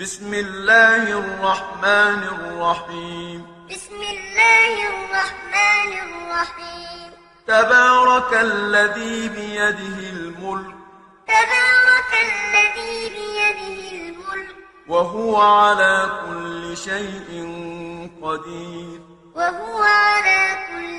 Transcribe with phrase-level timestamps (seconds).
[0.00, 3.46] بسم الله الرحمن الرحيم.
[3.70, 7.12] بسم الله الرحمن الرحيم.
[7.46, 10.74] تبارك الذي بيده الملك.
[11.28, 14.56] تبارك الذي بيده الملك.
[14.88, 17.30] وهو على كل شيء
[18.22, 19.00] قدير.
[19.34, 20.95] وهو على كل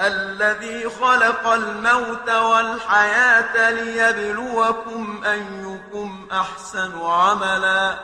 [0.00, 7.98] الذي خلق الموت والحياة ليبلوكم أيكم أحسن عملا.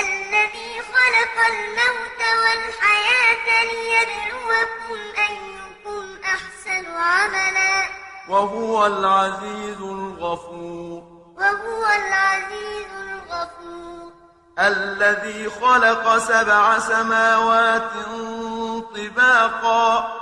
[0.00, 7.84] الذي خلق الموت والحياة ليبلوكم أيكم أحسن عملا.
[8.28, 11.02] وهو العزيز الغفور.
[11.36, 14.12] وهو العزيز الغفور.
[14.58, 17.92] الذي خلق سبع سماوات
[18.94, 20.21] طباقا.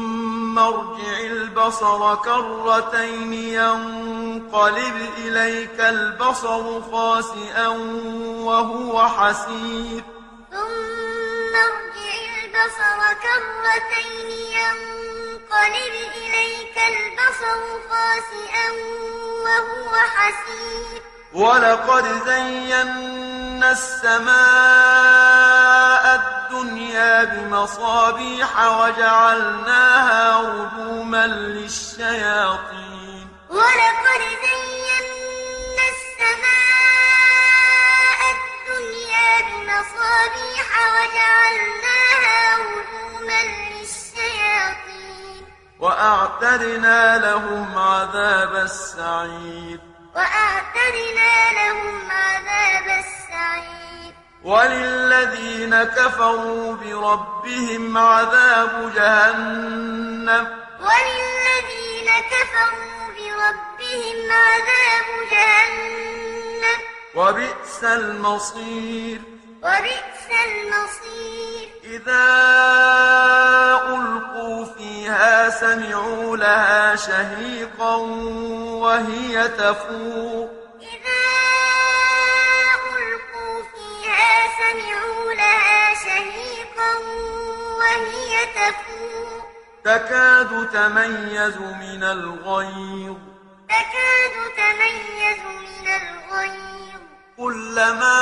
[0.67, 7.67] ارجع البصر كرتين ينقلب إليك البصر خاسئا
[8.47, 10.03] وهو حسير.
[10.51, 18.67] ثم ارجع البصر كرتين ينقلب إليك البصر خاسئا
[19.45, 21.01] وهو حسير.
[21.33, 25.70] ولقد زينا السماء
[26.61, 33.27] الدنيا بمصابيح وجعلناها رجوما للشياطين.
[33.49, 34.97] ولقد زينا
[35.93, 37.39] السماء
[38.35, 43.41] الدنيا بمصابيح وجعلناها رجوما
[43.73, 45.41] للشياطين.
[45.79, 49.79] وأعتدنا لهم عذاب السعير.
[50.15, 51.50] وأعتدنا
[54.43, 60.47] وللذين كفروا بربهم عذاب جهنم.
[60.81, 66.79] وللذين كفروا بربهم عذاب جهنم.
[67.15, 69.21] وبئس المصير.
[69.63, 71.69] وبئس المصير.
[71.83, 72.27] إذا
[73.89, 77.95] ألقوا فيها سمعوا لها شهيقا
[78.81, 80.60] وهي تفور.
[89.83, 93.17] تكاد تميز من الغيظ.
[93.69, 97.01] تكاد تميز من الغيظ.
[97.37, 98.17] كلما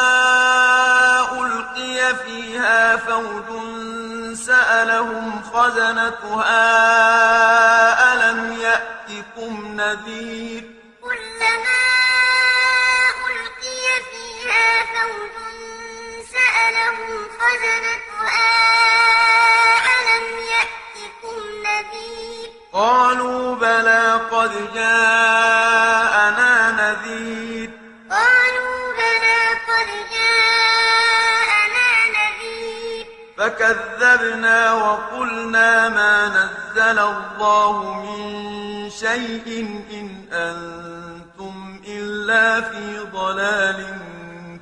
[1.32, 3.50] ألقي فيها فوج
[4.34, 6.64] سألهم خزنتها
[8.14, 10.59] ألم يأتكم نذير؟
[33.40, 39.48] فكذبنا وقلنا ما نزل الله من شيء
[39.92, 43.80] إن أنتم إلا في ضلال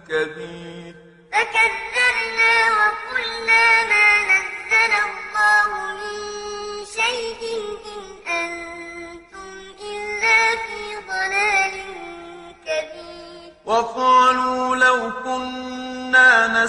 [0.10, 0.96] كبير.
[1.34, 5.70] فكذبنا وقلنا ما نزل الله
[6.02, 6.20] من
[6.86, 7.42] شيء
[7.86, 8.67] إن أنتم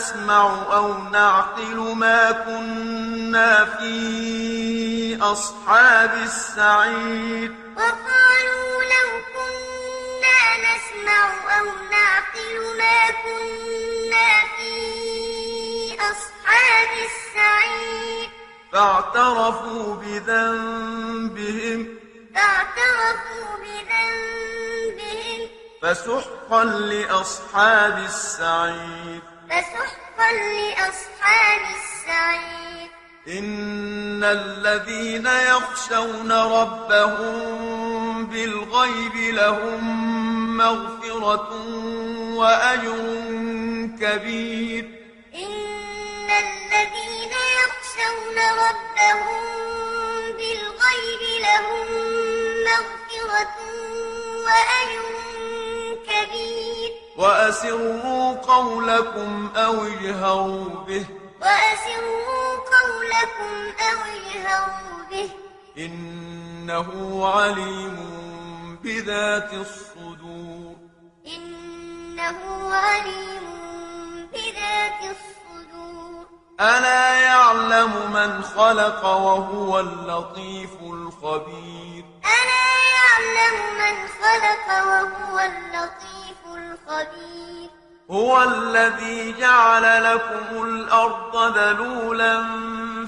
[0.08, 7.52] نسمع أو نعقل ما كنا في أصحاب السعير.
[7.76, 11.24] وقالوا لو كنا نسمع
[11.58, 14.75] أو نعقل ما كنا في
[15.94, 18.28] أصحاب السعير.
[18.72, 21.81] فاعترفوا بذنبهم.
[22.34, 25.49] فاعترفوا بذنبهم.
[25.82, 29.38] فسحقا لأصحاب السعير.
[29.50, 32.90] فسحقا لأصحاب السعير.
[33.28, 39.82] إن الذين يخشون ربهم بالغيب لهم
[40.56, 41.52] مغفرة
[42.36, 43.04] وأجر
[44.00, 44.84] كبير.
[45.34, 49.42] إن الذين يخشون ربهم
[50.38, 51.86] بالغيب لهم
[52.64, 53.56] مغفرة
[54.44, 55.18] وأجر
[57.19, 61.06] وأسروا قولكم أو اجهروا به.
[61.41, 63.55] وأسروا قولكم
[63.88, 65.31] أو اجهروا به.
[65.79, 66.91] إنه
[67.35, 67.97] عليم
[68.85, 70.76] بذات الصدور.
[71.26, 72.38] إنه
[72.75, 73.47] عليم
[74.32, 76.26] بذات الصدور.
[76.61, 82.05] ألا يعلم من خلق وهو اللطيف الخبير.
[82.25, 82.69] ألا
[82.99, 86.88] يعلم من خلق وهو اللطيف الخبير.
[88.10, 92.43] هو الذي جعل لكم الأرض ذلولا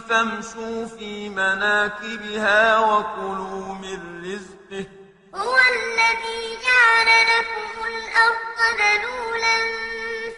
[0.08, 4.86] فامشوا في مناكبها وكلوا من رزقه.
[5.34, 9.56] هو الذي جعل لكم الأرض ذلولا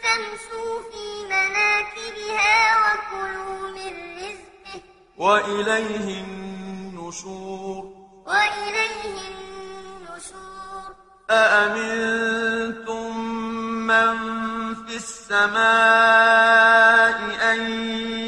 [0.02, 4.80] فامشوا في مناكبها وكلوا من رزقه.
[5.16, 7.82] وإليه النشور.
[8.26, 10.94] وإليه النشور.
[11.30, 13.18] أأمنتم
[13.86, 14.31] من
[14.92, 15.56] في السماء
[17.52, 17.60] أن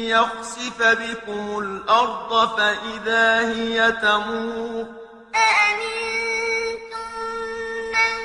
[0.03, 4.85] يخسف بكم الأرض فإذا هي تمور
[5.35, 7.09] أأمنتم
[7.93, 8.15] من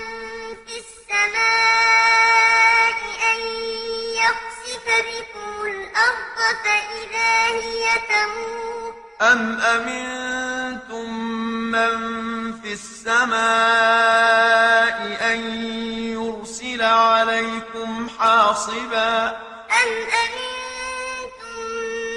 [0.66, 2.18] في السماء
[3.32, 3.40] أن
[4.16, 8.90] يخسف بكم الأرض فإذا هي تمور؟
[9.22, 11.08] أم أمنتم
[11.70, 11.92] من
[12.62, 13.40] في السماء
[15.32, 15.40] أن
[16.80, 19.28] يرسل عليكم حاصبا
[19.80, 19.90] أم
[20.22, 21.58] أمنتم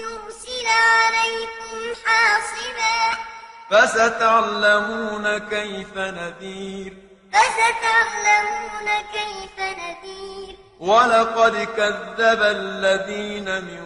[0.00, 3.00] يرسل عليكم حاصبا
[3.70, 6.92] فستعلمون كيف نذير
[7.32, 13.84] فستعلمون كيف نذير ولقد كذب الذين من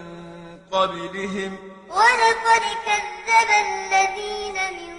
[0.73, 4.90] قبلهم ولقد كذب الذين من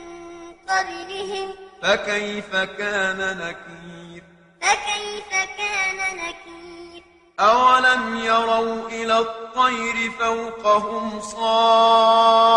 [0.71, 4.23] قبلهم فكيف كان نكير؟
[4.61, 7.03] فكيف كان نكير؟
[7.39, 12.51] أولم يروا إلى الطير فوقهم صافات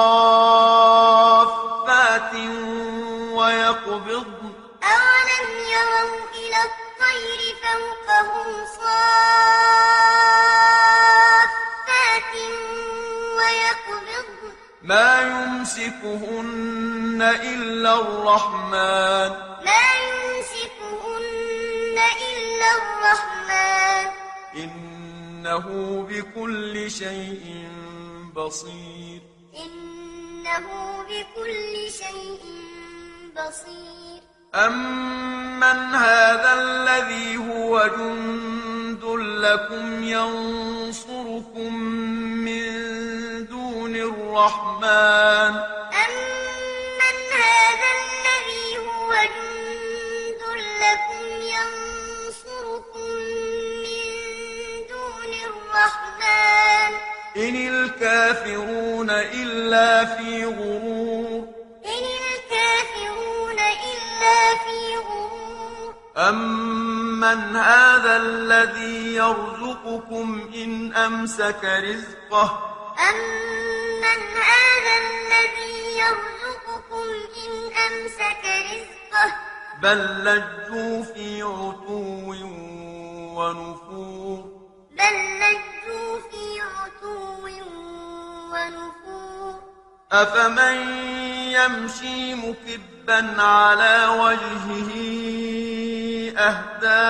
[3.32, 4.33] ويقبضن
[16.44, 19.30] يمسكهن إلا الرحمن.
[19.64, 21.98] ما يمسكهن
[22.28, 24.06] إلا الرحمن.
[24.56, 25.66] إنه
[26.10, 27.68] بكل شيء
[28.36, 29.20] بصير.
[29.56, 30.66] إنه
[31.08, 32.44] بكل شيء
[33.36, 34.20] بصير.
[34.54, 39.04] أمن هذا الذي هو جند
[39.44, 41.74] لكم ينصركم
[42.44, 42.64] من
[43.46, 45.73] دون الرحمن.
[59.74, 61.48] إلا في غرور.
[61.86, 63.58] إن الكافرون
[63.90, 65.94] إلا في غرور.
[66.16, 72.48] أمن هذا الذي يرزقكم إن أمسك رزقه؟
[73.10, 74.20] أمن
[74.52, 77.06] هذا الذي يرزقكم
[77.44, 77.52] إن
[77.86, 79.34] أمسك رزقه؟
[79.82, 82.34] بل لجوا في عتو
[83.36, 84.44] ونفور.
[84.90, 85.73] بل لجوا
[90.14, 90.76] أفمن
[91.50, 94.90] يمشي مكبا على وجهه
[96.38, 97.04] أهدى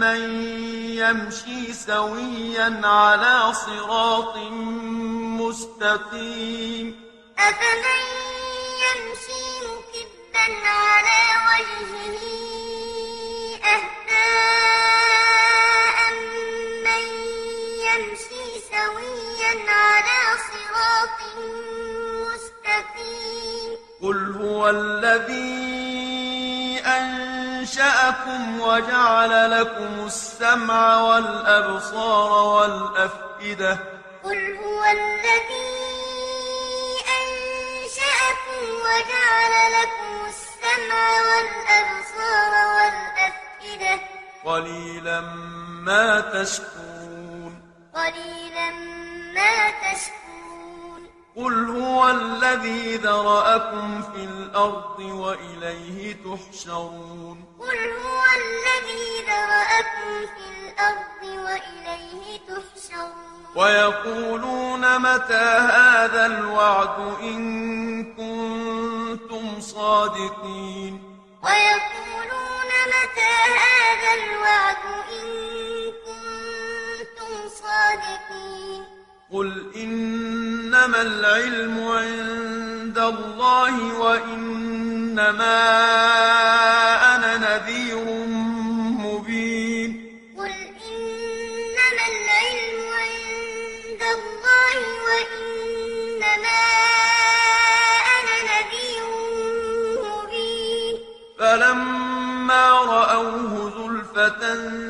[0.00, 0.20] من
[0.96, 4.36] يمشي سويا على صراط
[5.40, 7.00] مستقيم
[7.38, 8.02] أفمن
[8.84, 10.95] يمشي مكبا على
[30.56, 33.78] السمع والأبصار والأفئدة.
[34.24, 35.76] قل هو الذي
[37.18, 44.00] أنشأكم وجعل لكم السمع والأبصار والأفئدة.
[44.44, 45.20] قليلا
[45.84, 47.62] ما تشكرون.
[47.94, 48.70] قليلا
[49.34, 51.10] ما تشكرون.
[51.36, 57.44] قل هو الذي ذرأكم في الأرض وإليه تحشرون.
[57.60, 57.95] قل
[63.66, 71.02] ويقولون متى هذا الوعد إن كنتم صادقين؟
[71.42, 75.26] ويقولون متى هذا الوعد إن
[76.06, 78.84] كنتم صادقين؟
[79.32, 85.56] قل إنما العلم عند الله وإنما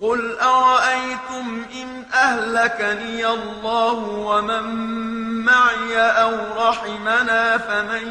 [0.00, 4.64] قل أرأيتم إن أهلكني الله ومن
[5.44, 8.06] معي أو رحمنا فمن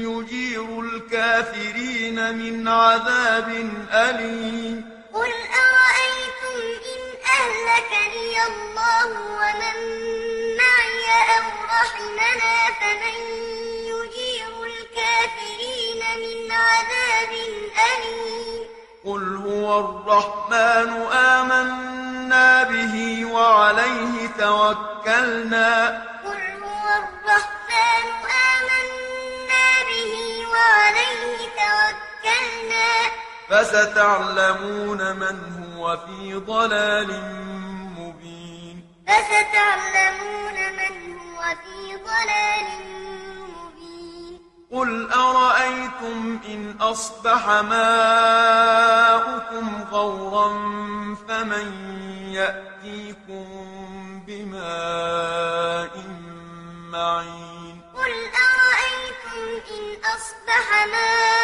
[0.00, 3.48] يجير الكافرين من عذاب
[3.92, 5.32] أليم قل
[5.64, 6.58] أرأيتم
[6.92, 7.02] إن
[7.38, 9.97] أهلكني الله ومن
[19.08, 25.88] قل هو الرحمن آمنا به وعليه توكلنا
[26.24, 28.06] قل هو الرحمن
[28.52, 30.12] آمنا به
[30.52, 32.88] وعليه توكلنا
[33.50, 35.36] فستعلمون من
[35.76, 37.10] هو في ضلال
[37.98, 43.17] مبين فستعلمون من هو في ضلال مبين
[44.72, 49.04] قل أرأيتم إن أصبح ماؤكم
[49.92, 50.48] غورا
[51.28, 51.72] فمن
[52.32, 53.46] يأتيكم
[54.26, 56.04] بماء
[56.92, 58.12] معين قل
[58.44, 61.37] أرأيتم إن أصبح ماؤكم